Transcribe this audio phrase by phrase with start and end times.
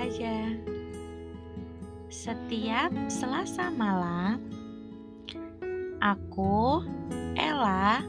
[0.00, 0.36] aja.
[2.12, 4.40] Setiap Selasa malam,
[6.00, 6.84] aku,
[7.36, 8.00] Ella,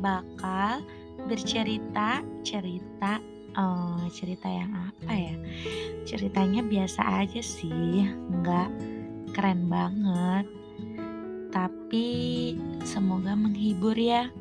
[0.00, 0.82] bakal
[1.28, 3.22] bercerita cerita
[3.56, 5.36] oh, cerita yang apa ya?
[6.08, 8.68] Ceritanya biasa aja sih, nggak
[9.36, 10.46] keren banget.
[11.52, 12.08] Tapi
[12.82, 14.32] semoga menghibur ya.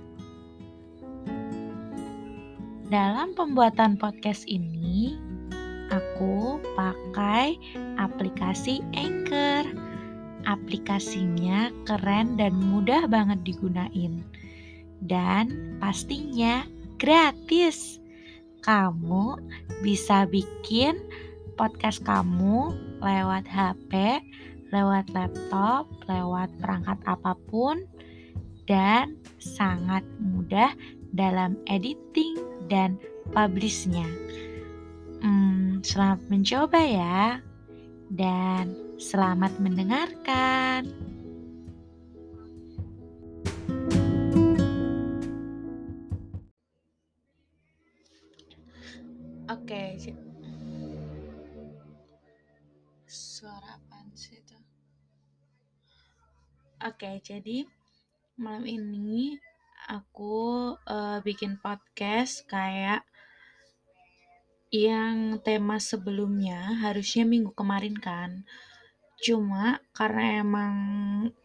[2.91, 5.15] Dalam pembuatan podcast ini,
[5.91, 7.59] aku pakai
[7.99, 9.67] aplikasi Anchor.
[10.49, 14.25] Aplikasinya keren dan mudah banget digunain.
[15.05, 16.65] Dan pastinya
[16.97, 18.01] gratis.
[18.65, 19.37] Kamu
[19.85, 20.97] bisa bikin
[21.57, 24.21] podcast kamu lewat HP,
[24.73, 27.85] lewat laptop, lewat perangkat apa pun,
[28.69, 30.73] dan sangat mudah
[31.13, 32.37] dalam editing
[32.69, 33.01] dan
[33.33, 34.05] publishnya.
[34.05, 34.50] Hmm,
[35.81, 37.41] selamat mencoba ya,
[38.13, 38.69] dan
[39.01, 40.85] selamat mendengarkan.
[49.51, 49.99] Oke,
[53.09, 54.57] suara apa sih itu?
[56.81, 57.67] Oke, jadi
[58.37, 59.35] malam ini
[59.91, 63.03] aku uh, bikin podcast kayak
[64.71, 68.47] yang tema sebelumnya harusnya minggu kemarin kan.
[69.19, 70.73] Cuma karena emang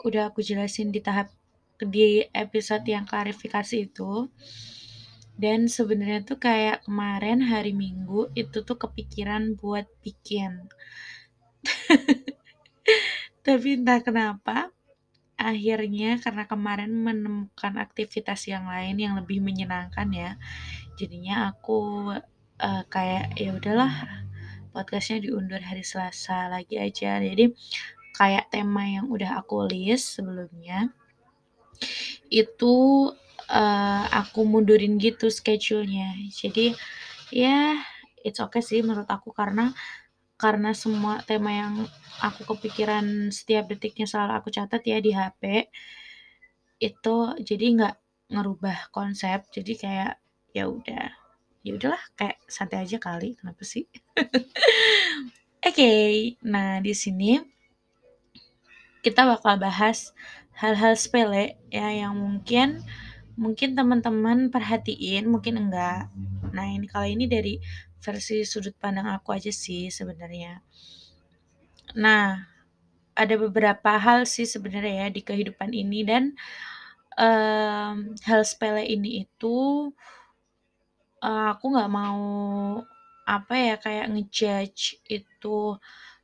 [0.01, 1.29] udah aku jelasin di tahap
[1.77, 4.31] di episode yang klarifikasi itu.
[5.37, 10.65] Dan sebenarnya tuh kayak kemarin hari Minggu itu tuh kepikiran buat bikin.
[13.45, 14.73] Tapi entah kenapa
[15.37, 20.41] akhirnya karena kemarin menemukan aktivitas yang lain yang lebih menyenangkan ya
[20.97, 22.09] jadinya aku
[22.61, 23.93] uh, kayak ya udahlah
[24.73, 27.21] podcastnya diundur hari Selasa lagi aja.
[27.21, 27.53] Jadi
[28.17, 30.93] kayak tema yang udah aku list sebelumnya
[32.33, 33.09] itu
[33.53, 36.17] uh, aku mundurin gitu schedule-nya.
[36.33, 36.73] Jadi
[37.33, 37.81] ya
[38.25, 39.73] it's okay sih menurut aku karena
[40.37, 41.75] karena semua tema yang
[42.21, 45.73] aku kepikiran setiap detiknya selalu aku catat ya di HP
[46.77, 47.97] itu jadi nggak
[48.33, 49.49] ngerubah konsep.
[49.49, 50.21] Jadi kayak
[50.53, 51.26] ya udah
[51.67, 53.91] ya udahlah kayak santai aja kali kenapa sih
[54.23, 57.43] oke okay, nah di sini
[59.03, 60.15] kita bakal bahas
[60.55, 62.87] hal-hal sepele ya yang mungkin
[63.35, 66.07] mungkin teman-teman perhatiin mungkin enggak
[66.55, 67.59] nah ini kali ini dari
[68.07, 70.63] versi sudut pandang aku aja sih sebenarnya.
[71.99, 72.47] Nah,
[73.19, 76.23] ada beberapa hal sih sebenarnya ya di kehidupan ini dan
[77.19, 79.91] um, hal sepele ini itu
[81.27, 82.23] uh, aku nggak mau
[83.27, 85.59] apa ya kayak ngejudge itu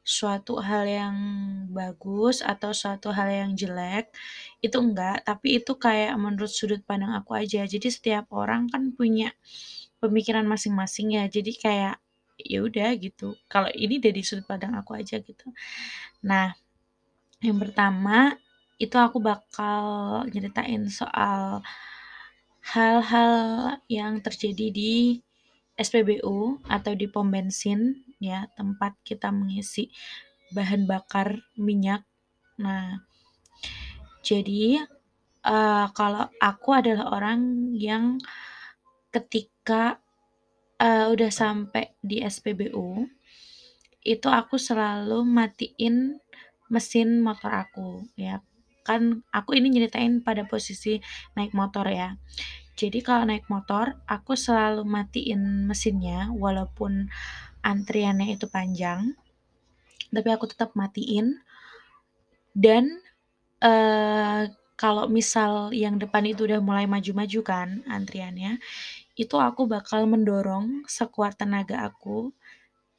[0.02, 1.16] suatu hal yang
[1.70, 4.10] bagus atau suatu hal yang jelek
[4.58, 7.62] itu enggak tapi itu kayak menurut sudut pandang aku aja.
[7.66, 9.34] Jadi setiap orang kan punya
[10.02, 11.24] pemikiran masing-masing ya.
[11.30, 11.96] Jadi kayak
[12.38, 13.38] ya udah gitu.
[13.50, 15.46] Kalau ini dari sudut pandang aku aja gitu.
[16.26, 16.54] Nah
[17.42, 18.38] yang pertama
[18.78, 19.82] itu aku bakal
[20.30, 21.62] nyeritain soal
[22.62, 23.34] hal-hal
[23.90, 25.18] yang terjadi di
[25.74, 29.90] SPBU atau di pom bensin ya tempat kita mengisi
[30.54, 32.06] bahan bakar minyak.
[32.62, 33.02] Nah
[34.22, 34.86] jadi
[35.42, 38.22] uh, kalau aku adalah orang yang
[39.10, 39.98] ketika
[40.78, 43.06] uh, udah sampai di SPBU
[44.02, 46.18] itu aku selalu matiin
[46.72, 48.42] mesin motor aku ya
[48.82, 50.98] kan aku ini nyeritain pada posisi
[51.38, 52.19] naik motor ya.
[52.75, 57.09] Jadi kalau naik motor aku selalu matiin mesinnya walaupun
[57.62, 59.15] antriannya itu panjang
[60.12, 61.41] tapi aku tetap matiin.
[62.53, 63.00] Dan
[63.65, 64.44] uh,
[64.76, 68.61] kalau misal yang depan itu udah mulai maju-maju kan antriannya
[69.17, 72.32] itu aku bakal mendorong sekuat tenaga aku,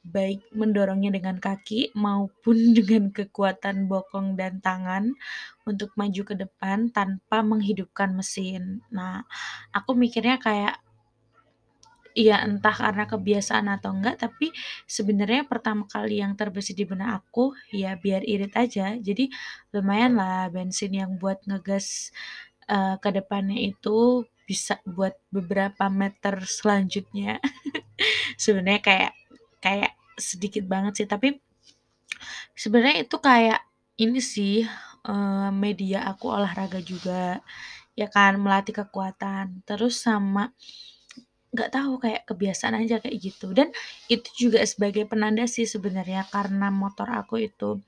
[0.04, 5.16] baik mendorongnya dengan kaki maupun dengan kekuatan bokong dan tangan
[5.64, 8.84] untuk maju ke depan tanpa menghidupkan mesin.
[8.92, 9.24] Nah,
[9.72, 10.76] aku mikirnya kayak
[12.14, 14.54] ya entah karena kebiasaan atau enggak, tapi
[14.86, 18.94] sebenarnya pertama kali yang terbesit di benak aku ya biar irit aja.
[18.94, 19.32] Jadi
[19.74, 22.14] lumayan lah bensin yang buat ngegas
[22.70, 27.40] uh, ke depannya itu bisa buat beberapa meter selanjutnya
[28.42, 29.12] sebenarnya kayak
[29.64, 29.92] kayak
[30.28, 31.28] sedikit banget sih tapi
[32.54, 33.60] sebenarnya itu kayak
[34.04, 34.54] ini sih
[35.08, 37.40] uh, media aku olahraga juga
[37.94, 40.50] ya kan melatih kekuatan terus sama
[41.54, 43.54] nggak tahu kayak kebiasaan aja kayak gitu.
[43.54, 43.70] Dan
[44.10, 47.78] itu juga sebagai penanda sih sebenarnya karena motor aku itu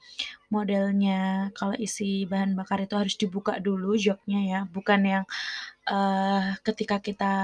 [0.54, 5.24] modelnya kalau isi bahan bakar itu harus dibuka dulu joknya ya, bukan yang,
[5.90, 7.34] eee, ketika kita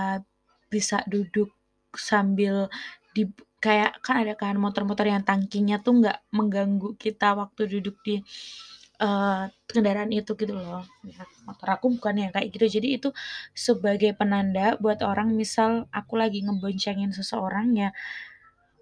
[0.71, 1.51] bisa duduk
[1.95, 2.71] sambil
[3.15, 8.19] dib kayak kan ada kan motor-motor yang tangkinya tuh nggak mengganggu kita waktu duduk di,
[9.03, 10.83] eee, kendaraan itu gitu loh.
[11.07, 12.67] Nah, motor aku bukan yang kayak gitu.
[12.81, 13.09] Jadi itu
[13.57, 17.91] sebagai penanda buat orang misal aku lagi ngeboncengin seseorang ya,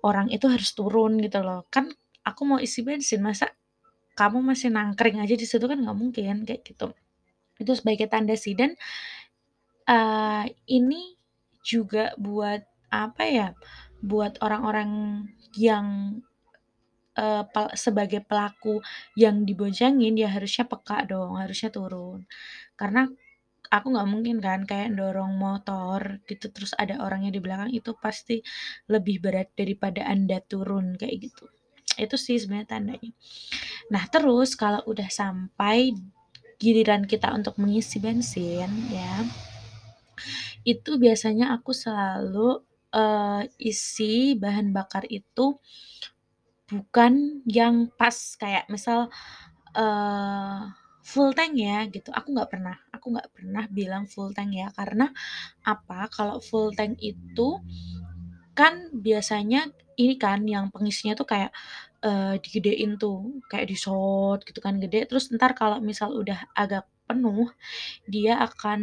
[0.04, 1.64] orang itu harus turun gitu loh.
[1.72, 1.92] Kan
[2.24, 3.52] aku mau isi bensin, masa
[4.18, 6.92] kamu masih nangkring aja di situ kan nggak mungkin, kayak gitu.
[7.60, 8.74] Itu sebagai tanda sih dan,
[9.88, 10.44] eee,
[10.78, 11.02] ini
[11.64, 13.48] juga buat apa ya,
[14.00, 15.24] buat orang-orang
[15.56, 16.18] yang,
[17.52, 18.80] pel sebagai pelaku
[19.12, 22.24] yang diboncengin, ya harusnya peka dong, harusnya turun.
[22.80, 23.04] Karena
[23.70, 28.40] aku nggak mungkin kan kayak dorong motor gitu, terus ada orangnya di belakang, itu pasti
[28.88, 31.44] lebih berat daripada Anda turun, kayak gitu.
[32.00, 33.12] Itu sih sebenarnya tandanya.
[33.92, 35.92] Nah, terus kalau udah sampai
[36.56, 39.14] giliran kita untuk mengisi bensin ya,
[40.64, 42.64] itu biasanya aku selalu,
[42.94, 45.58] eee, isi bahan bakar itu
[46.68, 48.14] bukan yang pas.
[48.38, 49.08] Kayak misal,
[49.76, 50.60] eee,
[51.06, 55.08] full tank ya gitu, aku nggak pernah aku nggak pernah bilang full tank ya, karena
[55.66, 57.58] apa, kalau full tank itu
[58.58, 59.70] kan biasanya
[60.00, 61.50] ini kan yang pengisinya tuh kayak,
[62.04, 67.48] eee, digedein tuh, kayak disot gitu kan gede, terus entar kalau misal udah agak penuh,
[68.08, 68.80] dia akan,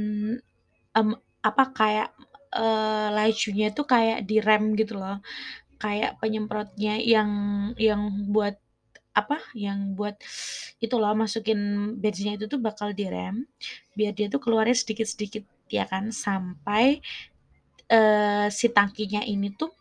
[0.97, 1.15] mmm,
[1.45, 2.09] apa, kayak,
[2.55, 5.19] eee, lajunya tuh kayak direm gitu loh.
[5.81, 7.29] Kayak penyemprotnya yang
[7.79, 8.01] yang
[8.33, 8.55] buat
[9.17, 10.15] apa, yang buat
[10.83, 13.45] itu loh masukin bensinnya itu tuh bakal direm,
[13.97, 16.99] biar dia tuh keluarnya sedikit-sedikit ya kan, sampai,
[17.91, 19.71] eee, si tangkinya ini tuh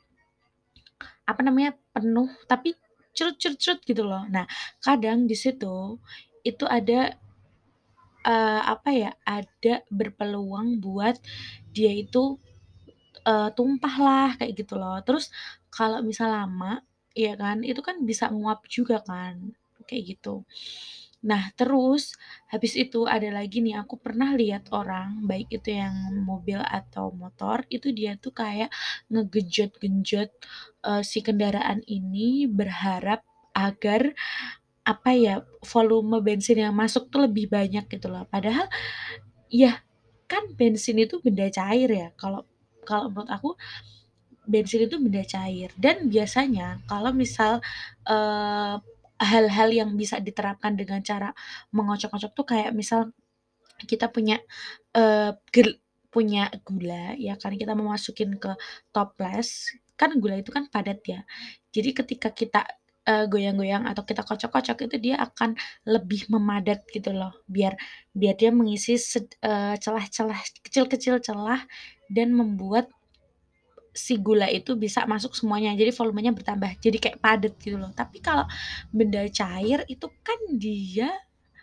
[1.26, 2.70] apa namanya, penuh tapi
[3.88, 4.22] gitu loh.
[4.30, 4.46] Nah,
[4.84, 5.98] kadang di situ,
[6.46, 7.16] itu ada
[8.24, 11.16] eee, apa ya, ada berpeluang buat
[11.74, 12.38] dia itu,
[13.26, 14.96] eee, tumpah lah, kayak gitu loh.
[15.06, 15.30] Terus
[15.72, 16.80] kalau misal lama,
[17.16, 19.52] ya kan, itu kan bisa nguap juga kan,
[19.88, 20.44] kayak gitu.
[21.26, 22.14] Nah, terus
[22.52, 27.64] habis itu ada lagi nih, aku pernah lihat orang, baik itu yang mobil atau motor,
[27.72, 28.70] itu dia tuh kayak
[29.12, 30.30] ngegenjot-genjot,
[30.86, 33.24] eee, si kendaraan ini berharap
[33.56, 34.12] agar,
[34.86, 35.34] apa ya,
[35.66, 38.24] volume bensin yang masuk tuh lebih banyak gitu loh.
[38.30, 38.66] Padahal,
[39.52, 39.82] ya
[40.30, 42.44] kan bensin itu benda cair ya, kalau
[42.88, 43.50] kalau menurut aku,
[44.48, 45.70] bensin itu benda cair.
[45.78, 47.60] Dan biasanya kalau misal,
[48.08, 48.76] eee,
[49.22, 51.32] hal-hal yang bisa diterapkan dengan cara
[51.74, 53.10] mengocok-ngocok tuh kayak misal
[53.88, 54.38] kita punya,
[55.54, 55.70] gel
[56.12, 58.52] punya gula ya kan, kita mau masukin ke
[58.94, 61.20] toples, kan gula itu kan padat ya.
[61.74, 62.64] Jadi ketika kita,
[63.08, 65.54] eee, goyang-goyang atau kita kocok-kocok itu dia akan
[65.88, 67.76] lebih memadat gitu loh, biar
[68.16, 68.96] biar dia mengisi
[69.84, 71.62] celah-celah kecil-kecil celah
[72.10, 72.90] dan membuat
[73.96, 77.90] si gula itu bisa masuk semuanya, jadi volumenya bertambah, jadi kayak padat gitu loh.
[77.96, 78.44] Tapi kalau
[78.92, 81.08] benda cair itu kan dia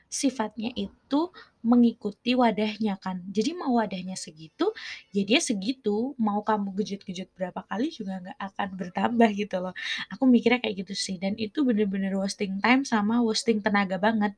[0.09, 1.33] sifatnya itu
[1.65, 3.25] mengikuti wadahnya kan.
[3.33, 4.69] Jadi mau wadahnya segitu,
[5.09, 9.73] ya dia segitu, mau kamu gejut-gejut berapa kali juga nggak akan bertambah gitu loh.
[10.13, 14.37] Aku mikirnya kayak gitu sih, dan itu bener-bener wasting time sama wasting tenaga banget.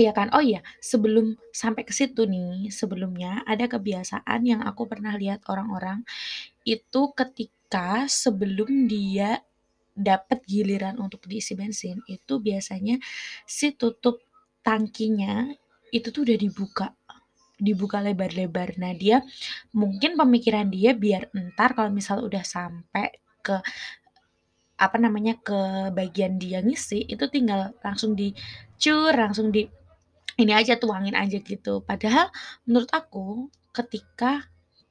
[0.00, 0.28] Iya kan?
[0.36, 5.98] Oh iya, sebelum sampai ke situ nih, sebelumnya ada kebiasaan yang aku pernah lihat orang-orang,
[6.64, 9.30] itu ketika sebelum dia
[9.92, 12.96] dapat giliran untuk diisi bensin, itu biasanya
[13.44, 14.16] si tutup
[14.66, 15.52] tangkinya
[15.92, 16.86] itu tuh udah dibuka,
[17.60, 18.78] dibuka lebar-lebar.
[18.82, 19.20] Nah, dia
[19.76, 23.08] mungkin pemikiran dia biar entar kalau misal udah sampai
[23.44, 23.56] ke
[24.80, 25.60] apa namanya, ke
[25.92, 29.68] bagian dia ngisi, itu tinggal langsung dicur, langsung di
[30.42, 31.82] ini aja, tuangin aja gitu.
[31.84, 32.28] Padahal
[32.68, 34.44] menurut aku ketika,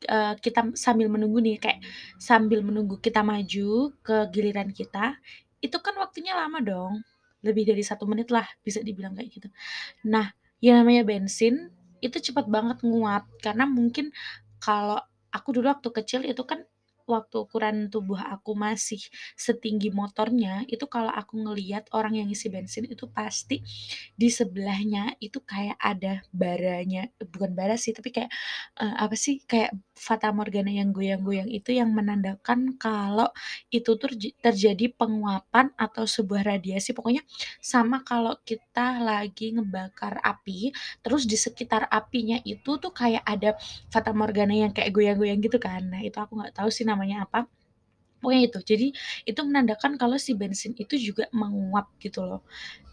[0.08, 1.79] eee, kita sambil menunggu nih, kayak
[2.22, 5.18] sambil menunggu kita maju ke giliran kita,
[5.65, 7.03] itu kan waktunya lama dong,
[7.46, 9.48] lebih dari satu menit lah bisa dibilang kayak gitu.
[10.08, 10.32] Nah,
[10.63, 11.72] yang namanya bensin
[12.03, 14.12] itu cepet banget nguap, karena mungkin
[14.63, 15.00] kalau
[15.32, 16.63] aku dulu waktu kecil itu kan
[17.10, 19.01] waktu ukuran tubuh aku masih
[19.36, 23.62] setinggi motornya, itu kalau aku ngelihat orang yang ngisi bensin itu pasti
[24.20, 28.32] di sebelahnya itu kayak ada baranya, bukan bara sih, tapi kayak,
[28.80, 33.28] eee, apa sih, kayak fatamorgana yang goyang-goyang itu yang menandakan kalau
[33.74, 33.96] itu
[34.44, 37.24] terjadi penguapan atau sebuah radiasi, pokoknya
[37.63, 40.72] sama kalau kita lagi ngebakar api,
[41.04, 43.56] terus di sekitar apinya itu tuh kayak ada
[43.92, 45.82] fatamorgana yang kayak goyang-goyang gitu kan.
[45.92, 47.48] Nah, itu aku nggak tahu sih namanya apa,
[48.22, 48.60] pokoknya itu.
[48.75, 48.88] Jadi,
[49.29, 52.41] itu menandakan kalau si bensin itu juga menguap gitu loh.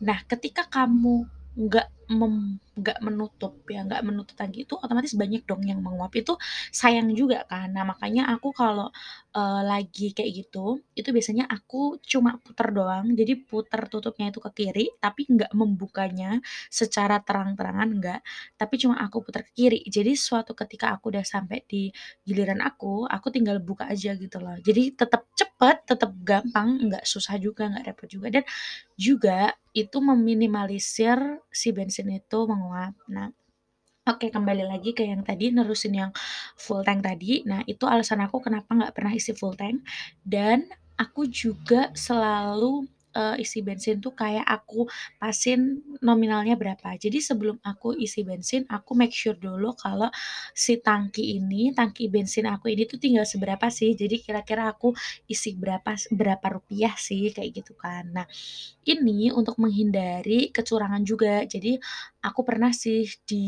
[0.04, 5.64] Nah, ketika kamu nggak mem nggak menutup ya, nggak menutup tangki itu otomatis banyak dong
[5.64, 6.36] yang menguap, itu
[6.70, 7.72] sayang juga kan.
[7.72, 8.92] Nah, makanya aku kalau,
[9.34, 14.50] eee, lagi kayak gitu, itu biasanya aku cuma puter doang, jadi puter tutupnya itu ke
[14.54, 18.20] kiri, tapi nggak membukanya secara terang-terangan, enggak,
[18.60, 19.80] tapi cuma aku puter ke kiri.
[19.88, 21.88] Jadi suatu ketika aku udah sampai di
[22.28, 24.54] giliran aku, aku tinggal buka aja gitu loh.
[24.60, 25.24] Jadi tetep
[25.56, 28.44] cepet, tetep gampang, nggak susah juga, nggak repot juga, dan
[29.00, 31.16] juga itu meminimalisir
[31.48, 32.92] si bensin itu menguap.
[33.08, 33.32] Nah,
[34.08, 36.12] oke kembali lagi ke yang tadi, nerusin yang
[36.60, 37.42] full tank tadi.
[37.48, 39.80] Nah, itu alasan aku kenapa nggak pernah isi full tank,
[40.28, 40.68] dan
[41.00, 42.84] aku juga selalu,
[43.16, 44.84] eee, isi bensin tuh kayak aku
[45.20, 46.94] pasin nominalnya berapa.
[47.00, 50.12] Jadi sebelum aku isi bensin, aku make sure dulu kalau
[50.52, 54.92] si tangki ini, tangki bensin aku ini tuh tinggal seberapa sih, jadi kira-kira aku
[55.32, 58.04] isi berapa berapa rupiah sih, kayak gitu kan.
[58.12, 58.26] Nah,
[58.88, 61.44] ini untuk menghindari kecurangan juga.
[61.48, 61.78] Jadi
[62.24, 63.46] aku pernah sih di,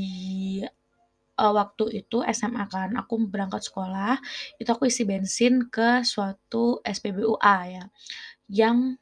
[1.40, 4.18] eee, waktu itu SMA kan, aku berangkat sekolah,
[4.60, 7.84] itu aku isi bensin ke suatu SPBUA ya,
[8.50, 8.96] yang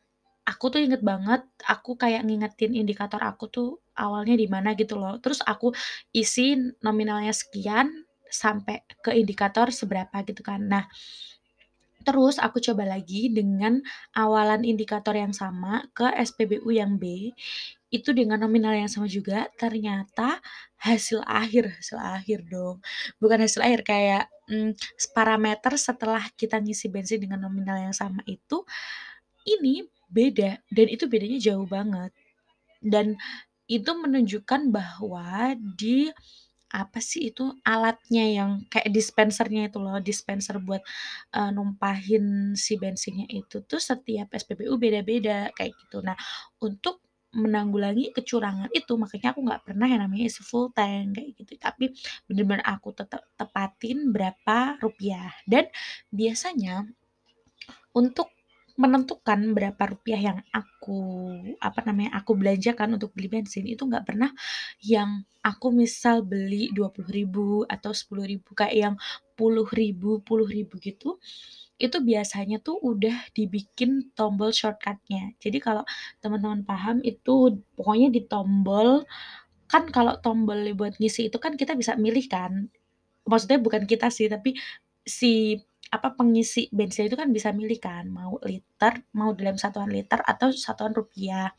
[0.49, 5.19] aku tuh inget banget, aku kayak ngingetin indikator aku tuh awalnya di mana gitu loh,
[5.23, 5.75] terus aku
[6.15, 10.59] isi nominalnya sekian, sampai ke indikator seberapa gitu kan.
[10.67, 10.85] Nah,
[12.07, 13.83] terus aku coba lagi dengan
[14.17, 17.33] awalan indikator yang sama ke SPBU yang B,
[17.95, 20.39] itu dengan nominal yang sama juga, ternyata
[20.83, 22.83] hasil akhir hasil akhir dong,
[23.23, 24.75] bukan hasil akhir, kayak, mmm,
[25.17, 28.63] parameter setelah kita ngisi bensin dengan nominal yang sama itu,
[29.49, 32.13] ini beda, dan itu bedanya jauh banget.
[32.83, 33.17] Dan
[33.71, 36.11] itu menunjukkan bahwa di
[36.75, 40.83] apa sih itu, alatnya yang kayak dispensernya itu loh, dispenser buat,
[41.37, 46.03] eee, numpahin si bensinnya itu tuh setiap SPBU beda-beda, kayak gitu.
[46.05, 46.17] Nah,
[46.63, 47.01] untuk
[47.37, 51.55] menanggulangi kecurangan itu, makanya aku nggak pernah yang namanya isi full tank, kayak gitu.
[51.61, 51.93] Tapi
[52.29, 55.67] bener-bener aku tete tepatin berapa rupiah, dan
[56.13, 56.87] biasanya
[57.97, 58.29] untuk
[58.77, 64.31] menentukan berapa rupiah yang aku, apa namanya, aku belanjakan untuk beli bensin, itu nggak pernah
[64.85, 68.95] yang aku misal beli Rp20.000 atau Rp10.000, kayak yang
[69.37, 71.17] Rp10.000 Rp10.000 gitu,
[71.81, 75.37] itu biasanya tuh udah dibikin tombol shortcut-nya.
[75.43, 75.85] Jadi kalau
[76.25, 79.05] teman-teman paham itu pokoknya di tombol
[79.71, 82.71] kan kalau tombol buat ngisi itu kan kita bisa milih kan,
[83.29, 84.55] maksudnya bukan kita sih, tapi
[85.07, 85.61] si
[85.95, 90.51] apa, pengisi bensin itu kan bisa milih kan, mau liter, mau dalam satuan liter atau
[90.51, 91.55] satuan rupiah.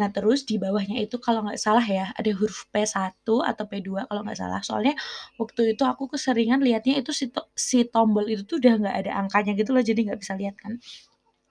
[0.00, 4.20] Nah, terus di bawahnya itu kalau nggak salah ya, ada huruf P1 atau P2 kalau
[4.24, 4.94] nggak salah, soalnya
[5.40, 9.12] waktu itu aku keseringan lihatnya itu si to si tombol itu tuh udah nggak ada
[9.20, 10.80] angkanya gitu loh, jadi nggak bisa lihat kan.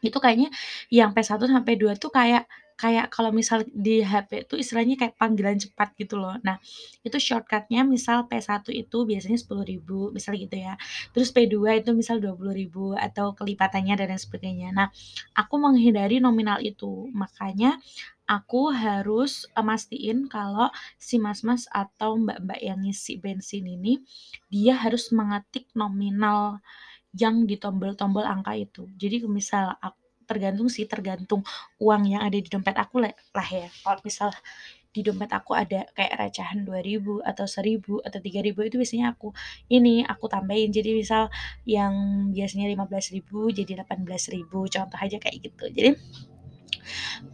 [0.02, 0.50] Itu kayaknya
[0.94, 2.46] yang P1 sama P2 tuh kayak
[2.80, 6.38] kayak kalau misal di HP tuh istilahnya kayak panggilan cepat gitu loh.
[6.46, 6.58] Nah,
[7.06, 10.78] itu shortcut-nya misal P1 itu biasanya Rp10.000 misal gitu ya,
[11.14, 14.70] terus P2 itu misal Rp20.000 atau kelipatannya dan lain sebagainya.
[14.76, 14.88] Nah,
[15.36, 17.78] aku menghindari nominal itu, makanya
[18.30, 20.70] aku harus, eee, mastiin kalau
[21.00, 24.00] si mas-mas atau mbak-mbak yang ngisi bensin ini,
[24.52, 26.60] dia harus mengetik nominal
[27.16, 28.88] yang di tombol-tombol angka itu.
[29.00, 29.96] Jadi misal ak
[30.28, 31.42] tergantung sih, tergantung
[31.80, 33.68] uang yang ada di dompet aku le lah ya.
[33.82, 34.30] Kalau misal
[34.92, 39.30] di dompet aku ada kayak recehan Rp2.000 atau Rp1.000 atau Rp3.000 itu biasanya aku
[39.70, 40.74] ini, aku tambahin.
[40.74, 41.30] Jadi misal
[41.70, 41.94] yang
[42.34, 45.66] biasanya Rp15.000 jadi Rp18.000, contoh aja kayak gitu.
[45.70, 45.92] Jadi,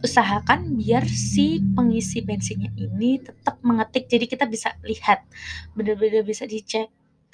[0.04, 5.24] usahakan biar si pengisi bensinnya ini tetep mengetik, jadi kita bisa lihat,
[5.72, 6.90] bener-bener bisa dicek,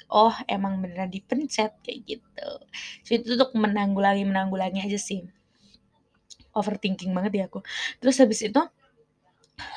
[0.07, 2.49] oh emang beneran dipencet, kayak gitu.
[3.09, 5.27] Itu untuk menanggulangi menanggulangi aja sih.
[6.57, 7.59] Overthinking banget ya aku.
[8.03, 8.61] Terus habis itu,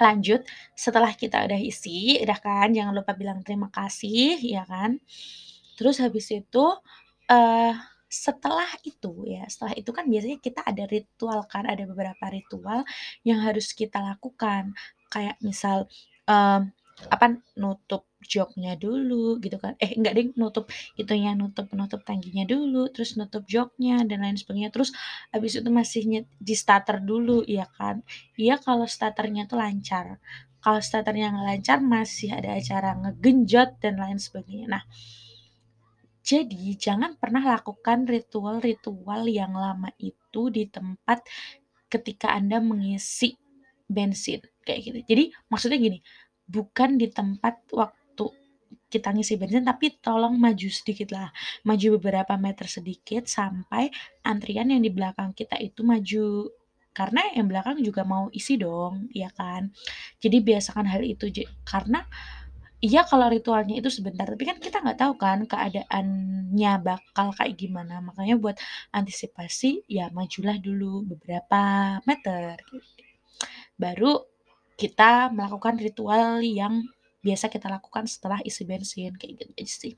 [0.03, 0.43] lanjut,
[0.77, 4.99] setelah kita udah isi, udah kan, jangan lupa bilang terima kasih, ya kan.
[5.79, 6.65] Terus habis itu,
[7.31, 7.73] eee,
[8.11, 12.87] setelah itu ya, setelah itu kan biasanya kita ada ritual kan, ada beberapa ritual
[13.27, 14.73] yang harus kita lakukan.
[15.11, 15.87] Kayak misal,
[16.31, 16.71] mmm,
[17.11, 20.65] apa, nutup joknya dulu gitu kan, eh enggak ding, nutup
[20.97, 24.91] itunya, nutup nutup tangkinya dulu, terus nutup joknya dan lain sebagainya, terus
[25.35, 28.01] habis itu masih nyet di-starter dulu, ya kan.
[28.41, 30.17] Iya kalau starter-nya tuh lancar,
[30.65, 34.67] kalau starter-nya nggak lancar masih ada acara ngegenjot dan lain sebagainya.
[34.81, 34.83] Nah,
[36.25, 41.21] jadi jangan pernah lakukan ritual-ritual yang lama itu di tempat
[41.93, 43.37] ketika Anda mengisi
[43.87, 44.99] bensin, kayak gitu.
[45.05, 45.99] Jadi maksudnya gini,
[46.55, 48.31] bukan di tempat waktu
[48.87, 51.35] kita ngisi bensin, tapi tolong maju sedikit lah,
[51.67, 53.91] maju beberapa meter sedikit sampai
[54.23, 56.47] antrian yang di belakang kita itu maju.
[56.95, 59.75] Karena yang belakang juga mau isi dong, ya kan.
[60.23, 61.27] Jadi biasakan hal itu
[61.67, 62.07] karena
[62.79, 67.99] iya kalau ritualnya itu sebentar, tapi kan kita nggak tahu kan keadaannya bakal kayak gimana.
[67.99, 68.57] Makanya buat
[68.95, 72.63] antisipasi, ya majulah dulu beberapa meter.
[73.75, 74.34] Baru
[74.81, 76.85] kita melakukan ritual yang
[77.25, 79.95] biasa kita lakukan setelah isi bensin, kayak gitu aja sih.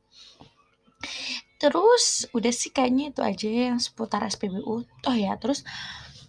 [1.56, 4.84] Terus udah sih kayaknya itu aja yang seputar SPBU.
[4.84, 5.64] Oh ya, terus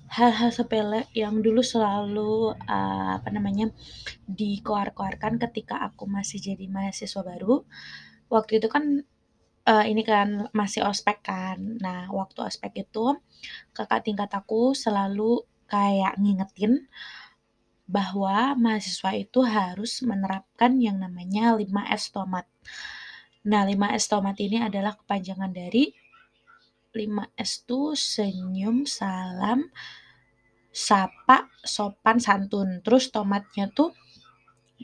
[0.08, 3.68] hal-hal sepele yang dulu selalu, eee, apa namanya,
[4.28, 7.64] dikoar-koarkan ketika aku masih jadi mahasiswa baru.
[8.32, 8.86] Waktu itu kan,
[9.70, 11.60] eee, ini kan masih ospek kan.
[11.84, 13.06] Nah, waktu ospek itu
[13.78, 16.88] kakak tingkat aku selalu kayak ngingetin
[17.88, 22.44] bahwa mahasiswa itu harus menerapkan yang namanya 5S Tomat.
[23.48, 25.96] Nah, 5S Tomat ini adalah kepanjangan dari
[26.92, 29.72] 5S tuh senyum, salam,
[30.74, 32.84] sapa, sopan, santun.
[32.84, 33.96] Terus tomatnya tuh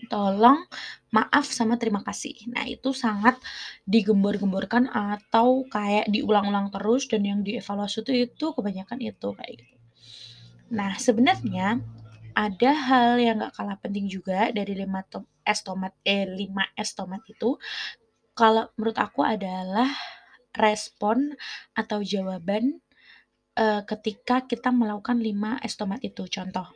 [0.09, 0.65] tolong,
[1.13, 2.33] maaf, sama terima kasih.
[2.49, 3.37] Nah, itu sangat
[3.85, 9.75] digembor-gemborkan atau kayak diulang-ulang terus dan yang dievaluasi tuh itu kebanyakan itu, kayak gitu.
[10.73, 11.77] Nah, sebenarnya
[12.35, 17.21] ada hal yang nggak kalah penting juga dari 5 to es tomat eh, 5S Tomat
[17.27, 17.59] itu,
[18.35, 19.89] kalau menurut aku adalah
[20.55, 21.33] respon
[21.75, 22.79] atau jawaban,
[23.57, 26.23] eee, ketika kita melakukan 5S Tomat itu.
[26.31, 26.67] Contoh,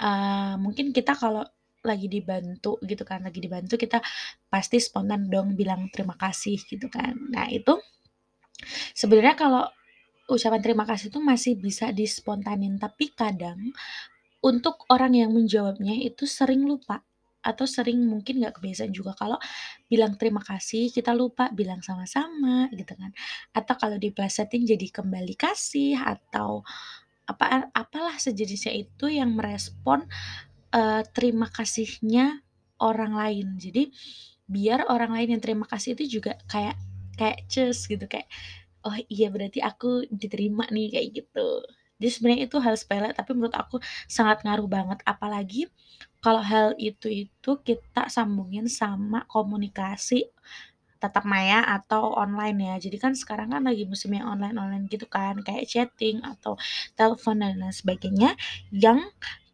[0.00, 1.44] eee, mungkin kita kalau
[1.84, 3.98] lagi dibantu gitu kan, lagi dibantu kita
[4.52, 7.14] pasti spontan dong bilang terima kasih gitu kan.
[7.34, 7.78] Nah, itu
[8.96, 9.64] sebenarnya kalau
[10.28, 13.58] ucapan terima kasih itu masih bisa dispontanin, tapi kadang
[14.44, 17.02] untuk orang yang menjawabnya itu sering lupa
[17.42, 19.38] atau sering mungkin nggak kebiasaan juga kalau
[19.88, 23.10] bilang terima kasih kita lupa bilang sama-sama gitu kan.
[23.54, 26.62] Atau kalau diplesetin jadi kembali kasih atau
[27.28, 30.06] apa apalah sejenisnya itu yang merespon,
[30.74, 32.40] eee, terima kasihnya
[32.80, 33.56] orang lain.
[33.60, 33.90] Jadi
[34.48, 36.76] biar orang lain yang terima kasih itu juga kayak
[37.18, 38.28] kayak ces gitu, kayak,
[38.86, 41.48] "Oh iya berarti aku diterima nih," kayak gitu.
[41.98, 45.66] Jadi sebenarnya itu hal sepele, tapi menurut aku sangat ngaruh banget, apalagi
[46.22, 50.30] kalau hal itu itu kita sambungin sama komunikasi
[51.02, 52.74] tatap maya atau online ya.
[52.90, 56.58] Jadi kan sekarang kan lagi musimnya online-online gitu kan, kayak chatting atau
[56.98, 58.34] telepon dan lain sebagainya,
[58.74, 58.98] yang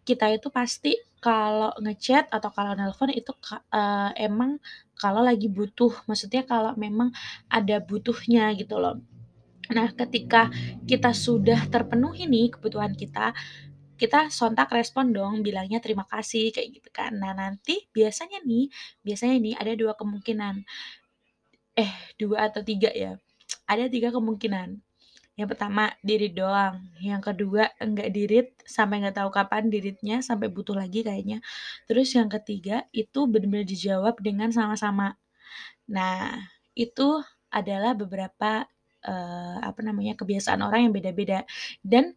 [0.08, 3.32] kita itu pasti kalau ngechat atau kalau nelpon itu
[3.72, 4.60] eee, emang
[5.00, 7.12] kalau lagi butuh, maksudnya kalau memang
[7.52, 9.00] ada butuhnya gitu loh.
[9.72, 10.52] Nah, ketika
[10.84, 13.32] kita sudah terpenuhi nih kebutuhan kita,
[13.96, 17.14] kita sontak respon dong bilangnya terima kasih kayak gitu kan.
[17.16, 18.68] Nah, nanti biasanya nih,
[19.06, 20.66] biasanya nih ada 2 kemungkinan.
[21.74, 23.18] Eh, 2 atau 3 ya.
[23.66, 24.78] Ada 3 kemungkinan.
[25.38, 30.74] Yang pertama di-read doang, yang kedua enggak di-read sampai nggak tahu kapan di-read-nya, sampai butuh
[30.78, 31.40] lagi kayaknya.
[31.90, 35.18] Terus yang ketiga itu bener-bener dijawab dengan sama-sama.
[35.90, 36.38] Nah,
[36.74, 37.22] itu
[37.52, 38.66] adalah beberapa,
[39.06, 41.44] eee, apa namanya, kebiasaan orang yang beda-beda
[41.84, 42.12] dan,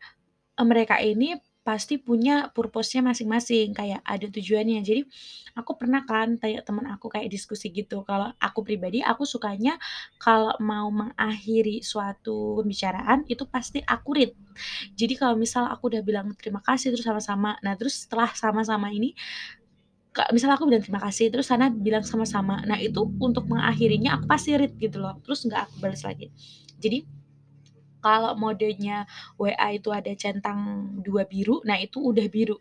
[0.60, 4.82] eee, mereka ini pasti punya purpose-nya masing-masing, kayak ada tujuannya.
[4.88, 5.04] Jadi
[5.60, 9.76] aku pernah kan tanya temen aku kayak diskusi gitu, kalau aku pribadi aku sukanya
[10.22, 14.32] kalau mau mengakhiri suatu pembicaraan itu pasti aku read.
[14.98, 19.14] Jadi kalau misal aku udah bilang terima kasih terus sama-sama, nah terus setelah sama-sama ini
[20.34, 22.58] misal aku bilang terima kasih, terus sana bilang sama-sama.
[22.66, 26.34] Nah, itu untuk mengakhirinya aku pasti read gitu loh, terus nggak aku bales lagi.
[26.78, 27.06] Jadi,
[28.00, 29.04] kalau modenya
[29.36, 32.58] WA itu ada centang 2 biru, nah itu udah biru.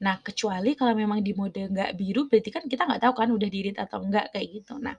[0.00, 3.48] Nah, kecuali kalau memang di mode nggak biru, berarti kan kita nggak tahu kan udah
[3.52, 4.80] di-read atau enggak, kayak gitu.
[4.80, 4.96] Nah,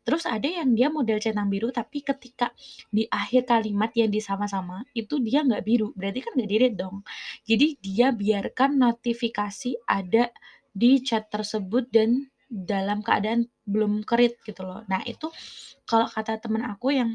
[0.00, 2.48] terus ada yang dia model centang biru, tapi ketika
[2.88, 7.04] di akhir kalimat yang di sama-sama, itu dia nggak biru, berarti kan nggak di-read dong.
[7.44, 10.32] Jadi dia biarkan notifikasi ada
[10.72, 14.82] di chat tersebut dan dalam keadaan belum ke-read gitu loh.
[14.88, 15.28] Nah, itu
[15.84, 17.14] kalau kata temen aku yang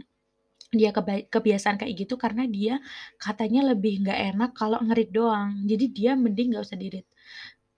[0.74, 2.82] dia keba kebiasaan kayak gitu karena dia
[3.22, 5.50] katanya lebih nggak enak kalau nge-read doang.
[5.70, 7.08] Jadi dia mending nggak usah di-read.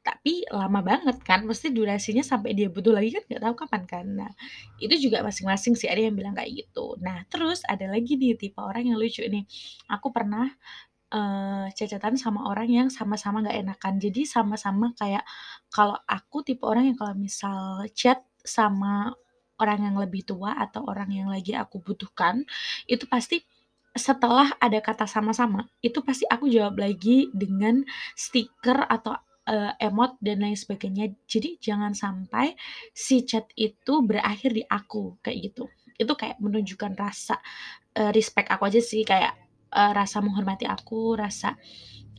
[0.07, 4.05] tapi lama banget kan, mesti durasinya sampai dia butuh lagi kan nggak tahu kapan kan.
[4.07, 4.31] Nah,
[4.79, 6.95] itu juga masing-masing sih, ada yang bilang kayak gitu.
[7.03, 9.43] Nah, terus ada lagi nih tipe orang yang lucu nih,
[9.91, 10.47] aku pernah,
[11.11, 13.93] eee, chat-chat-an sama orang yang sama-sama nggak enakan.
[14.03, 15.23] Jadi sama-sama kayak
[15.71, 19.11] kalau aku tipe orang yang kalau misal chat sama
[19.61, 22.43] orang yang lebih tua atau orang yang lagi aku butuhkan,
[22.89, 23.41] itu pasti
[23.97, 27.81] setelah ada kata sama-sama, itu pasti aku jawab lagi dengan
[28.13, 29.17] stiker atau,
[29.49, 31.09] eee, emot dan lain sebagainya.
[31.25, 32.53] Jadi jangan sampai
[32.93, 35.65] si chat itu berakhir di aku, kayak gitu.
[35.97, 37.41] Itu kayak menunjukkan rasa,
[37.97, 39.33] eee, respect aku aja sih, kayak,
[39.73, 41.57] eee, rasa menghormati aku, rasa,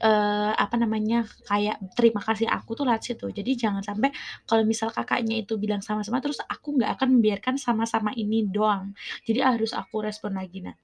[0.01, 3.27] eee, apa namanya, kayak terima kasih aku tuh lewat situ.
[3.31, 4.11] Jadi jangan sampai
[4.49, 8.95] kalau misal Kakaknya itu bilang sama-sama, terus aku nggak akan membiarkan sama-sama ini doang.
[9.27, 10.63] Jadi harus aku respon lagi.
[10.65, 10.75] Nah,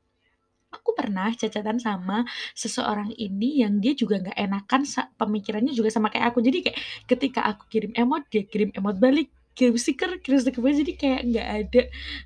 [0.75, 2.27] aku pernah chat-chat-an sama
[2.59, 4.83] seseorang ini yang dia juga nggak enakan
[5.21, 6.43] pemikirannya juga sama kayak aku.
[6.43, 10.79] Jadi kayak ketika aku kirim emot, dia kirim emot balik, kirim stiker, kirim stiker balik,
[10.83, 11.83] jadi kayak nggak ada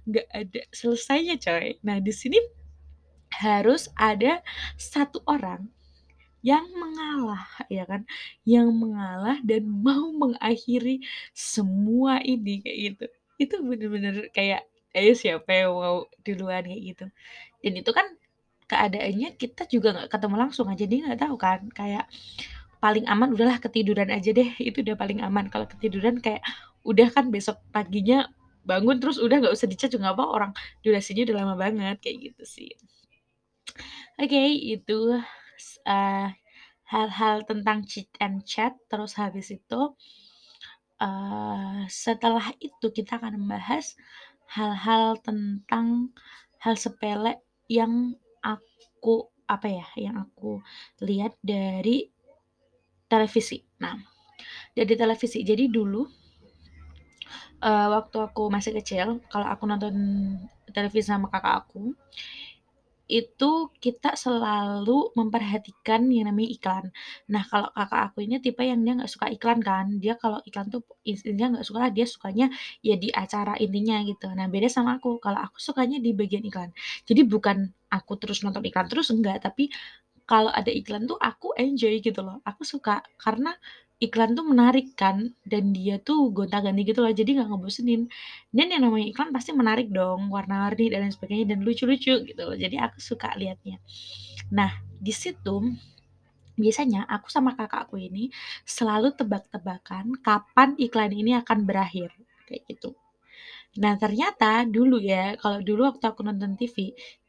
[0.09, 1.77] nggak ada selesainya coy.
[1.85, 2.39] Nah, di sini
[3.39, 4.41] harus ada
[4.81, 5.69] satu orang
[6.43, 8.07] yang mengalah, ya kan,
[8.47, 11.03] yang mengalah dan mau mengakhiri
[11.35, 13.05] semua ini, kayak gitu.
[13.39, 17.05] Itu bener-bener kayak, ayo siapa yang mau duluan, kayak gitu.
[17.63, 18.07] Dan itu kan
[18.71, 22.07] keadaannya kita juga nggak ketemu langsung kan, jadi nggak tahu kan, kayak
[22.79, 25.47] paling aman udahlah ketiduran aja deh, itu udah paling aman.
[25.53, 26.43] Kalau ketiduran kayak
[26.87, 28.31] udah kan besok paginya
[28.69, 30.53] bangun terus udah nggak usah di-chat juga apa, orang
[30.85, 32.71] durasinya udah lama banget, kayak gitu sih.
[34.19, 34.43] Oke,
[34.75, 34.99] itu
[35.87, 36.35] eee,
[36.89, 39.81] hal-hal tentang chit and chat, terus habis itu,
[41.03, 43.95] eee, setelah itu kita akan membahas
[44.57, 46.15] hal-hal tentang
[46.65, 50.65] hal sepele yang aku, apa ya, yang aku
[51.05, 52.09] lihat dari
[53.09, 53.61] televisi.
[53.81, 53.97] Nah,
[54.77, 56.03] dari televisi, jadi dulu
[57.63, 59.95] eee, waktu aku masih kecil, kalau aku nonton
[60.71, 61.93] televisi sama kakak aku,
[63.09, 66.85] itu kita selalu memperhatikan yang namanya iklan.
[67.33, 70.69] Nah, kalau kakak aku ini tipe yang dia nggak suka iklan kan, dia kalau iklan
[70.69, 72.47] tuh intinya nggak suka, dia sukanya
[72.85, 74.29] ya di acara intinya gitu.
[74.37, 76.71] Nah, beda sama aku, kalau aku sukanya di bagian iklan.
[77.09, 79.73] Jadi bukan aku terus nonton iklan terus, enggak, tapi
[80.29, 83.01] kalau ada iklan tuh aku enjoy gitu loh, aku suka.
[83.17, 83.57] Karena
[83.99, 88.07] iklan tuh menarik kan, dan dia tuh gonta-ganti gitu loh, jadi nggak ngebosenin.
[88.55, 92.57] Dan yang namanya iklan pasti menarik dong, warna-warni dan lain sebagainya, dan lucu-lucu gitu loh,
[92.57, 93.79] jadi aku suka lihatnya.
[94.55, 95.57] Nah, di situ
[96.59, 98.31] biasanya aku sama kakakku ini
[98.67, 102.11] selalu tebak-tebakan kapan iklan ini akan berakhir,
[102.51, 102.95] kayak gitu.
[103.79, 106.77] Nah, ternyata dulu ya, kalau dulu waktu aku nonton TV,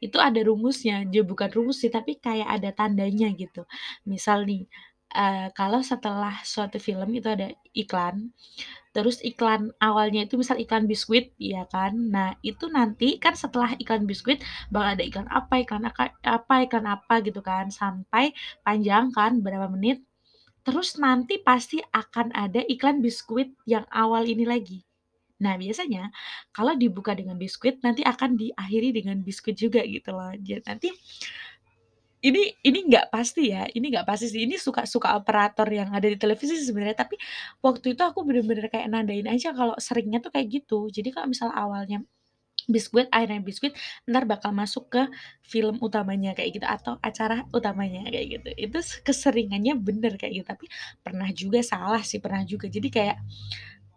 [0.02, 3.62] itu ada rumusnya, ya bukan rumus sih, tapi kayak ada tandanya gitu.
[4.08, 4.66] Misal nih,
[5.14, 8.30] eee, kalau setelah suatu film itu ada iklan,
[8.96, 11.92] terus iklan awalnya itu misal iklan biskuit, ya kan.
[12.14, 14.42] Nah, itu nanti kan setelah iklan biskuit
[14.74, 18.32] bakal ada iklan apa iklan apa iklan apa gitu kan, sampai
[18.66, 20.02] panjang kan berapa menit,
[20.66, 24.84] terus nanti pasti akan ada iklan biskuit yang awal ini lagi.
[25.40, 26.12] Nah, biasanya
[26.56, 30.32] kalau dibuka dengan biskuit, nanti akan diakhiri dengan biskuit juga gitu loh.
[30.44, 30.92] Ja nanti
[32.20, 36.16] ini ini nggak pasti ya, ini nggak pasti sih, ini suka-suka operator yang ada di
[36.20, 37.16] televisi sebenarnya, tapi
[37.64, 40.88] waktu itu aku bener-bener kayak nandain aja kalau seringnya tuh kayak gitu.
[40.92, 42.04] Jadi kalau misal awalnya
[42.70, 43.74] biskuit, akhirnya biskuit,
[44.08, 45.02] entar bakal masuk ke
[45.44, 48.48] film utamanya kayak gitu, atau acara utamanya kayak gitu.
[48.56, 50.66] Itu keseringannya bener kayak gitu, tapi
[51.04, 52.68] pernah juga salah sih, pernah juga.
[52.70, 53.16] Jadi kayak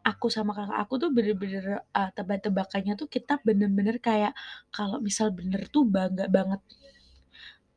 [0.03, 4.33] aku sama kakak aku tuh bener-bener, eee, tebak-tebakannya tuh kita bener-bener kayak
[4.75, 6.59] kalau misal bener tuh bangga banget.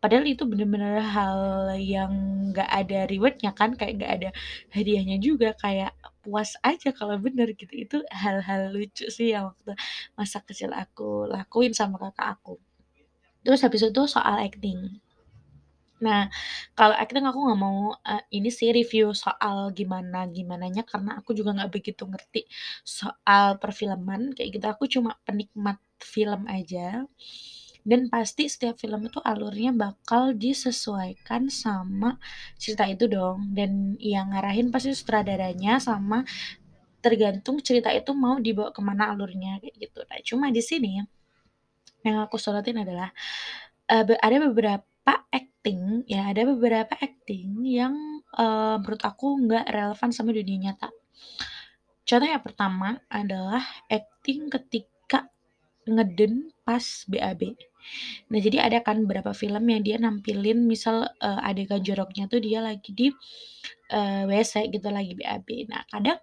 [0.02, 1.38] Padahal itu bener-bener hal
[1.80, 2.12] yang
[2.52, 4.28] nggak ada reward-nya kan, kayak nggak ada
[4.76, 7.72] hadiahnya juga, kayak puas aja kalau bener gitu.
[7.84, 9.72] Itu hal-hal lucu sih yang waktu
[10.18, 12.54] masa kecil aku lakuin sama kakak aku.
[13.44, 14.80] Terus habis itu soal akting.
[15.96, 16.28] Nah,
[16.76, 21.72] kalau akting aku nggak mau, eee, ini sih review soal gimana-gimananya karena aku juga nggak
[21.72, 22.44] begitu ngerti
[22.84, 27.08] soal perfilman kayak gitu, aku cuma penikmat film aja.
[27.86, 32.18] Dan pasti setiap film itu alurnya bakal disesuaikan sama
[32.58, 36.26] cerita itu dong, dan yang ngarahin pasti sutradaranya sama
[36.98, 40.00] tergantung cerita itu mau dibawa ke mana alurnya, kayak gitu.
[40.02, 40.98] Nah, cuma di sini
[42.02, 43.10] yang aku sorotin adalah,
[43.86, 47.94] be ada beberapa akting ya, ada beberapa akting yang,
[48.34, 50.90] eee, menurut aku nggak relevan sama dunia nyata.
[52.06, 55.30] Contoh yang pertama adalah akting ketika
[55.86, 57.54] ngeden pas BAB.
[58.32, 62.60] Nah, jadi ada kan beberapa film yang dia nampilin misal, eee, adegan joroknya tuh dia
[62.64, 63.08] lagi di,
[63.92, 65.48] eee, WC gitu, lagi BAB.
[65.70, 66.18] Nah, kadang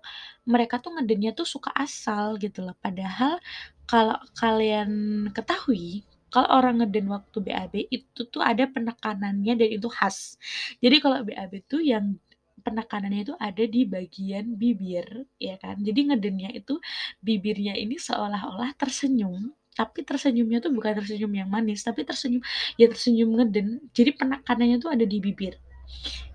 [0.47, 3.39] mereka tuh ngedennya tuh suka asal gitu loh, padahal
[3.87, 4.91] kalau kalian
[5.35, 10.35] ketahui, kalau orang ngeden waktu BAB itu tuh ada penekanannya dan itu khas.
[10.83, 12.17] Jadi kalau BAB tuh yang
[12.63, 15.83] penekanannya itu ada di bagian bibir, ya kan.
[15.83, 16.79] Jadi ngedennya itu
[17.19, 22.41] bibirnya ini seolah-olah tersenyum, tapi tersenyumnya tuh bukan tersenyum yang manis, tapi tersenyum
[22.77, 25.57] ya tersenyum ngeden, jadi penekanannya tuh ada di bibir.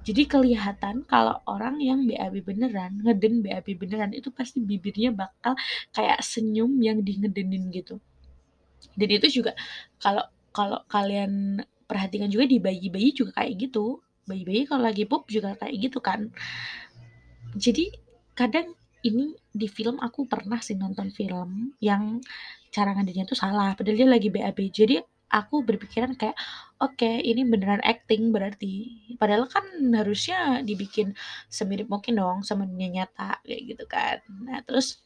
[0.07, 5.53] Jadi kelihatan kalau orang yang BAB beneran, ngeden BAB beneran itu pasti bibirnya bakal
[5.93, 8.01] kayak senyum yang dingedenin gitu.
[8.97, 9.53] Dan itu juga
[10.01, 10.25] kalau
[10.55, 14.01] kalau kalian perhatikan juga di bayi-bayi juga kayak gitu.
[14.25, 16.33] Bayi-bayi kalau lagi pup juga kayak gitu kan.
[17.57, 17.93] Jadi
[18.33, 22.19] kadang ini di film aku pernah sih nonton film yang
[22.75, 24.61] cara ngedennya tuh salah, padahal dia lagi BAB.
[24.71, 24.97] Jadi
[25.29, 26.37] aku berpikiran kayak,
[26.81, 28.75] "Oke, ini beneran acting berarti."
[29.21, 31.13] Padahal kan harusnya dibikin
[31.53, 34.19] semirip mungkin dong sama dunia nyata, kayak gitu kan.
[34.47, 35.01] Nah, terus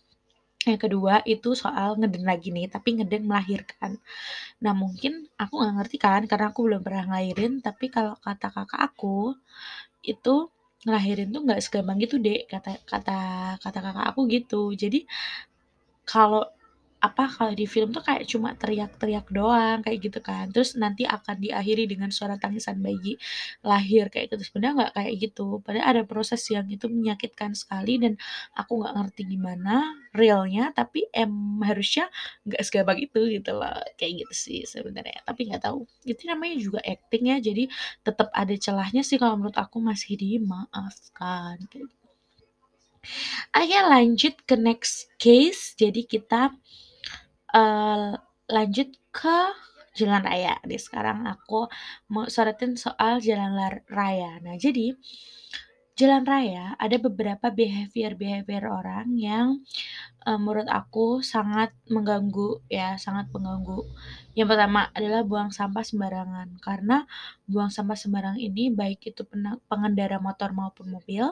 [0.62, 3.98] yang kedua itu soal ngeden lagi nih, tapi ngeden melahirkan.
[4.64, 8.80] Nah, mungkin aku nggak ngerti kan karena aku belum pernah ngelahirin, tapi kalau kata kakak
[8.80, 9.34] aku,
[10.04, 10.50] itu
[10.84, 13.12] ngelahirin tuh nggak segampang gitu, Dek, kata kata
[13.62, 14.74] kata kakak aku gitu.
[14.82, 15.06] Jadi
[16.06, 16.42] kalau
[17.02, 20.46] apa, kalau di film tuh kayak cuma teriak-teriak doang, kayak gitu kan.
[20.54, 23.18] Terus nanti akan diakhiri dengan suara tangisan bayi
[23.66, 24.46] lahir kayak gitu.
[24.46, 25.46] Sebenarnya nggak kayak gitu.
[25.66, 28.14] Padahal ada proses yang itu menyakitkan sekali dan
[28.54, 29.74] aku nggak ngerti gimana
[30.14, 32.06] realnya, tapi em harusnya
[32.46, 33.82] nggak segampang itu gitu loh.
[33.98, 35.26] Kayak gitu sih sebenarnya.
[35.26, 35.82] Tapi nggak tahu.
[36.06, 37.66] Itu namanya juga acting ya, jadi
[38.06, 42.02] tetap ada celahnya sih kalau menurut aku masih dimaafkan kayak gitu.
[43.52, 45.74] Oke, lanjut ke next case.
[45.74, 46.54] Jadi kita
[47.54, 48.16] uh,
[48.48, 49.38] lanjut ke
[49.92, 50.56] jalan raya.
[50.64, 51.68] Nih sekarang aku
[52.12, 53.56] mau sorotin soal jalan
[53.88, 54.40] raya.
[54.40, 54.96] Nah, jadi
[55.92, 59.60] jalan raya ada beberapa behavior-behavior orang yang
[60.24, 63.84] uh, menurut aku sangat mengganggu ya, sangat mengganggu.
[64.32, 66.56] Yang pertama adalah buang sampah sembarangan.
[66.64, 67.04] Karena
[67.44, 69.22] buang sampah sembarangan ini baik itu
[69.68, 71.28] pengendara motor maupun mobil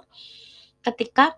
[0.84, 1.36] ketika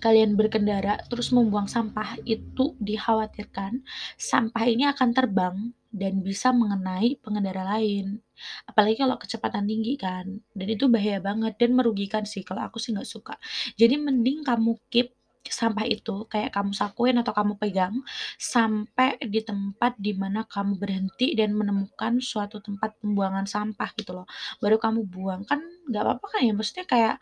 [0.00, 3.82] kalian berkendara terus membuang sampah, itu dikhawatirkan
[4.16, 5.56] sampah ini akan terbang
[5.92, 8.22] dan bisa mengenai pengendara lain.
[8.64, 12.96] Apalagi kalau kecepatan tinggi kan, dan itu bahaya banget dan merugikan sih kalau aku sih
[12.96, 13.34] nggak suka.
[13.76, 17.98] Jadi mending kamu keep sampah itu kayak kamu sakuin atau kamu pegang
[18.38, 24.26] sampai di tempat di mana kamu berhenti dan menemukan suatu tempat pembuangan sampah gitu loh.
[24.62, 25.58] Baru kamu buang, kan
[25.90, 27.16] nggak apa-apa kan ya, maksudnya kayak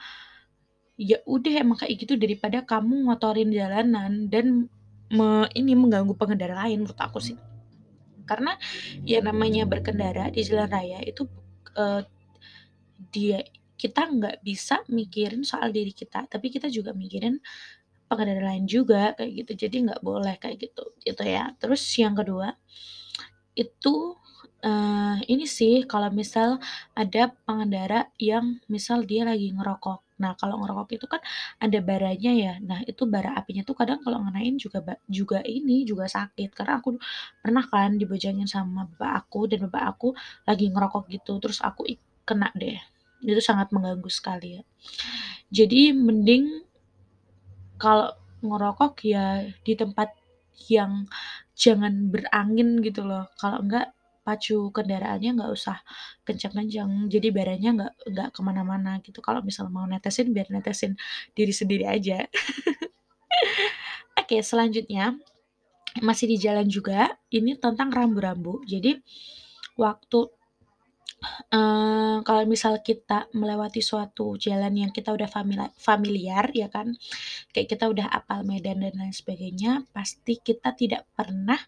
[1.00, 4.68] ya udah emang kayak gitu daripada kamu ngotorin jalanan dan
[5.16, 7.38] me ini mengganggu pengendara lain menurut aku sih.
[8.28, 8.54] Karena
[9.06, 11.26] ya namanya berkendara di jalan raya itu,
[11.78, 12.02] eee,
[13.14, 13.40] dia
[13.80, 17.40] kita nggak bisa mikirin soal diri kita, tapi kita juga mikirin
[18.10, 21.52] pengendara lain juga kayak gitu, jadi nggak boleh kayak gitu, gitu ya.
[21.60, 22.54] Terus yang kedua,
[23.58, 23.94] itu,
[24.64, 26.58] eee, ini sih kalau misal
[26.96, 30.00] ada pengendara yang misal dia lagi ngerokok.
[30.20, 31.20] Nah, kalau ngerokok itu kan
[31.58, 32.52] ada baranya ya.
[32.60, 36.52] Nah, itu bara apinya tuh kadang kalau ngenain juga juga ini, juga sakit.
[36.52, 37.00] Karena aku
[37.40, 40.08] pernah kan dibojangin sama bapak aku dan bapak aku
[40.44, 41.88] lagi ngerokok gitu, terus aku
[42.28, 42.76] kena deh.
[43.24, 44.62] Itu sangat mengganggu sekali ya.
[45.50, 46.44] Jadi mending
[47.80, 48.12] kalau
[48.44, 50.12] ngerokok ya di tempat
[50.68, 51.08] yang
[51.56, 53.28] jangan berangin gitu loh.
[53.40, 55.80] Kalau enggak pacu kendaraannya nggak usah
[56.24, 59.20] kencang-kencang, jadi baranya nggak nggak ke mana-mana gitu.
[59.24, 60.96] Kalau misal mau netesin, biar netesin
[61.32, 62.24] diri sendiri aja.
[64.20, 65.16] Oke, selanjutnya
[66.04, 68.62] masih di jalan juga, ini tentang rambu-rambu.
[68.68, 69.00] Jadi
[69.74, 70.18] waktu
[71.52, 75.28] uh, kalau misal kita melewati suatu jalan yang kita udah
[75.76, 76.96] familiar ya kan,
[77.52, 81.58] kayak kita udah apal medan dan lain sebagainya, pasti kita tidak pernah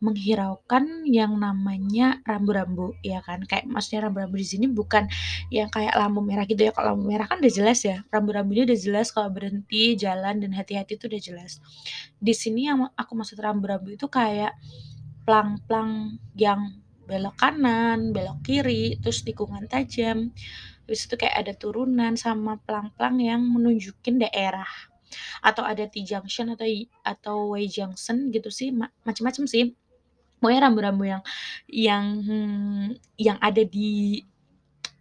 [0.00, 3.44] menghiraukan yang namanya rambu-rambu ya kan.
[3.44, 5.08] Kayak maksudnya rambu-rambu di sini bukan
[5.52, 8.78] yang kayak lampu merah gitu ya, kalau lampu merah kan udah jelas ya, rambu-rambunya udah
[8.78, 11.60] jelas kalau berhenti, jalan, dan hati-hati itu udah jelas.
[12.20, 14.56] Di sini yang aku maksud rambu-rambu itu kayak
[15.24, 20.30] plang-plang yang belok kanan, belok kiri, terus tikungan tajam.
[20.86, 24.70] Habis itu kayak ada turunan sama pelang-pelang yang menunjukin daerah.
[25.42, 26.66] Atau ada T-junction atau
[27.02, 29.74] atau Y junction gitu sih, ma macem-macem sih.
[30.38, 31.22] Pokoknya rambu-rambu yang
[31.66, 32.86] yang hmm,
[33.18, 34.22] yang ada di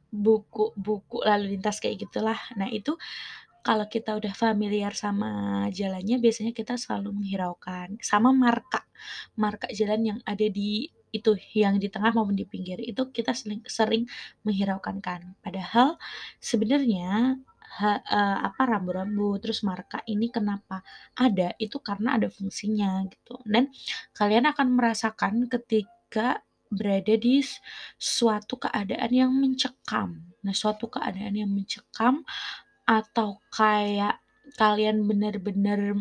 [0.09, 2.37] buku-buku lalu lintas kayak gitulah.
[2.57, 2.97] Nah, itu
[3.61, 8.01] kalau kita udah familiar sama jalannya biasanya kita selalu menghiraukan.
[8.01, 8.81] Sama marka,
[9.37, 13.61] marka jalan yang ada di itu yang di tengah maupun di pinggir, itu kita sering
[13.67, 14.03] sering
[14.45, 15.21] menghiraukan kan.
[15.43, 15.97] Padahal
[16.41, 17.37] sebenarnya
[17.79, 20.81] ha eee, apa, rambu-rambu, terus marka ini kenapa
[21.17, 23.37] ada, itu karena ada fungsinya gitu.
[23.45, 23.69] Dan
[24.17, 27.41] kalian akan merasakan ketika berada di
[27.97, 30.21] suatu keadaan yang mencekam.
[30.45, 32.21] Nah, suatu keadaan yang mencekam
[32.87, 34.21] atau kayak
[34.57, 35.95] kalian bener-bener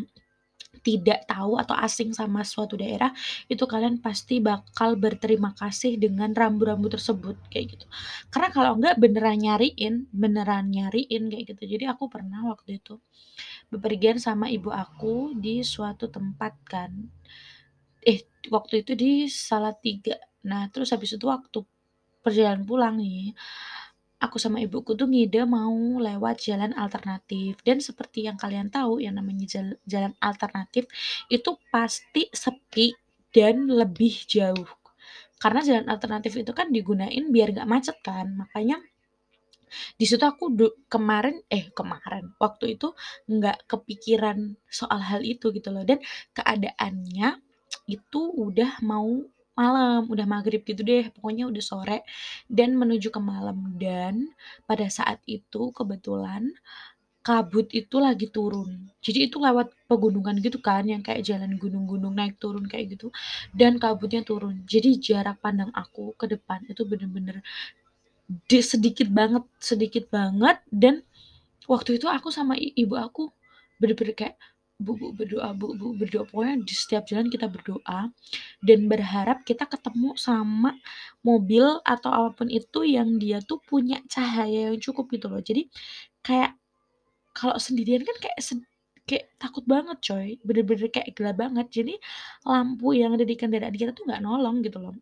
[0.81, 3.11] tidak tahu atau asing sama suatu daerah,
[3.51, 7.85] itu kalian pasti bakal berterima kasih dengan rambu-rambu tersebut, kayak gitu.
[8.33, 11.63] Karena kalau enggak beneran nyariin beneran nyariin kayak gitu.
[11.77, 12.97] Jadi aku pernah waktu itu
[13.69, 16.91] bepergian sama ibu aku di suatu tempat kan.
[18.03, 20.15] Eh, waktu itu di Salatiga.
[20.47, 21.59] Nah, terus habis itu waktu
[22.23, 23.35] perjalanan pulang nih,
[24.19, 27.59] aku sama ibuku tuh ngide mau lewat jalan alternatif.
[27.63, 30.85] Dan seperti yang kalian tahu yang namanya jal jalan alternatif
[31.31, 32.93] itu pasti sepi
[33.31, 34.69] dan lebih jauh.
[35.39, 38.83] Karena jalan alternatif itu kan digunain biar nggak macet kan, makanya
[39.95, 40.49] di situ aku
[40.89, 42.91] kemarin eh, kemarin, waktu itu
[43.29, 45.85] nggak kepikiran soal hal itu gitu loh.
[45.87, 46.03] Dan
[46.35, 47.39] keadaannya
[47.87, 49.23] itu udah mau
[49.59, 51.97] malam, udah maghrib gitu deh, pokoknya udah sore
[52.47, 54.31] dan menuju ke malam dan
[54.69, 56.49] pada saat itu kebetulan
[57.27, 58.89] kabut itu lagi turun.
[59.03, 63.11] Jadi itu lewat pegunungan gitu kan, yang kayak jalan gunung-gunung naik turun kayak gitu,
[63.53, 64.63] dan kabutnya turun.
[64.65, 67.43] Jadi jarak pandang aku ke depan itu bener-bener
[68.49, 71.01] di sedikit banget sedikit banget dan
[71.69, 73.29] waktu itu aku sama ibu aku
[73.81, 74.35] bener-bener kayak,
[74.79, 78.09] "Bu Bu, berdoa Bu Bu, berdoa." Pokoknya di setiap jalan kita berdoa
[78.63, 80.71] dan berharap kita ketemu sama
[81.23, 85.41] mobil atau apa pun itu yang dia tuh punya cahaya yang cukup gitu loh.
[85.43, 85.67] Jadi
[86.23, 86.55] kayak
[87.35, 88.59] kalau sendirian kan kayak sed
[89.09, 91.67] kayak takut banget coy, bener-bener kayak gelap banget.
[91.73, 91.93] Jadi
[92.45, 94.95] lampu yang ada di kendaraan kita tuh nggak nolong gitu loh.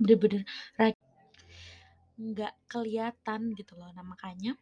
[0.00, 0.42] Bener-bener
[2.22, 3.90] nggak kelihatan gitu loh.
[3.96, 4.54] Nah, makanya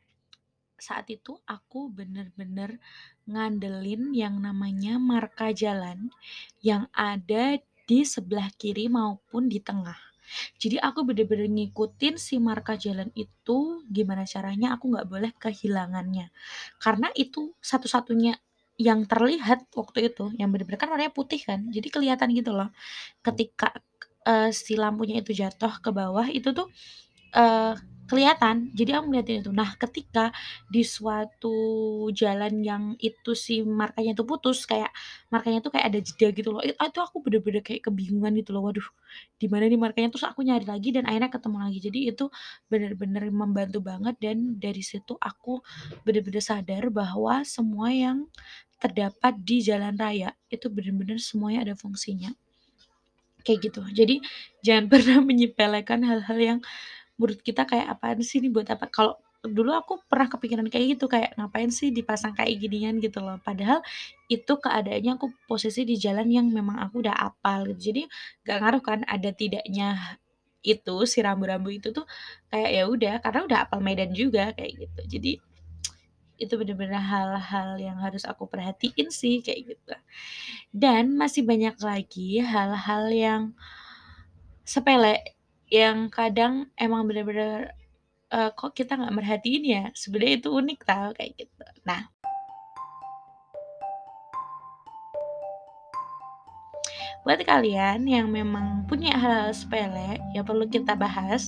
[0.83, 2.81] saat itu aku bener-bener
[3.29, 6.11] ngandelin yang namanya marka jalan
[6.65, 9.99] yang ada di sebelah kiri maupun di tengah.
[10.63, 16.31] Jadi aku bener-bener ngikutin si marka jalan itu gimana caranya aku nggak boleh kehilangannya.
[16.79, 18.39] Karena itu satu-satunya
[18.81, 22.71] yang terlihat waktu itu, yang bener-bener kan warnanya putih kan, jadi kelihatan gitu loh.
[23.25, 23.73] Ketika,
[24.29, 26.69] eee, si lampunya itu jatuh ke bawah itu tuh
[27.35, 27.75] Eee,
[28.11, 29.51] kelihatan, jadi aku ngeliatin itu.
[29.55, 30.35] Nah, ketika
[30.67, 31.55] di suatu
[32.11, 34.91] jalan yang itu si markanya itu putus, kayak
[35.31, 38.67] markanya tuh kayak ada jeda gitu loh, it itu aku bener-bener kayak kebingungan gitu loh,
[38.67, 38.89] "Waduh,
[39.39, 41.79] di mana nih markanya?" Terus aku nyari lagi dan akhirnya ketemu lagi.
[41.79, 42.25] Jadi itu
[42.67, 45.63] bener-bener membantu banget dan dari situ aku
[46.05, 48.27] bener-bener sadar bahwa semua yang
[48.83, 52.33] terdapat di jalan raya itu bener-bener semuanya ada fungsinya,
[53.45, 53.81] kayak gitu.
[53.93, 54.17] Jadi
[54.65, 56.59] jangan pernah menyepelekan hal-hal yang
[57.21, 61.07] Menurut kita kayak, "Apaan sih ini buat apa?" Kalau dulu aku pernah kepikiran kayak gitu,
[61.13, 63.37] kayak, "Ngapain sih dipasang kayak ginian?" Gitu loh.
[63.45, 63.85] Padahal
[64.33, 67.93] itu keadaannya aku posisi di jalan yang memang aku udah apal gitu.
[67.93, 68.03] Jadi
[68.49, 70.17] nggak ngaruh kan ada tidaknya
[70.65, 72.05] itu, si rambu-rambu itu tuh
[72.53, 75.03] kayak ya udah, karena udah apal medan juga kayak gitu.
[75.21, 75.33] Jadi
[76.41, 79.95] itu bener-bener hal-hal yang harus aku perhatiin sih kayak gitu.
[80.75, 83.43] Dan masih banyak lagi hal-hal yang
[84.65, 85.21] sepele
[85.71, 87.71] yang kadang emang bener-bener,
[88.35, 91.65] eee, kok kita nggak merhatiin ya, sebenarnya itu unik tau, kayak gitu.
[91.87, 92.11] Nah,
[97.23, 101.47] buat kalian yang memang punya hal-hal sepele yang perlu kita bahas,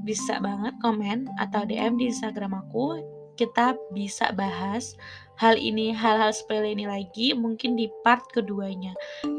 [0.00, 2.96] bisa banget komen atau DM di Instagram aku,
[3.40, 4.92] kita bisa bahas
[5.40, 8.92] hal ini, hal-hal sepele ini lagi mungkin di part keduanya.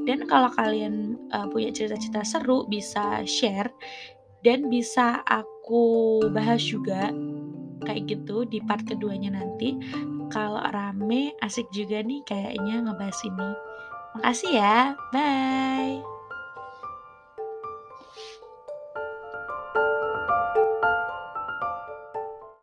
[0.09, 3.69] Dan kalau kalian, eee, punya cerita-cerita seru bisa share
[4.41, 7.13] dan bisa aku bahas juga
[7.85, 9.77] kayak gitu di part keduanya nanti.
[10.33, 13.49] Kalau rame asik juga nih kayaknya ngebahas ini.
[14.17, 14.77] Makasih ya,
[15.13, 16.10] bye.